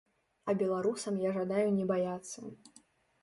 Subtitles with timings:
[0.51, 2.39] А беларусам я жадаю не баяцца.